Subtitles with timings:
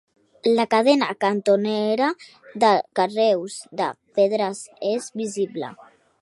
[0.51, 2.07] La cadena cantonera
[2.63, 4.63] de carreus de pedres
[4.95, 5.71] és visible.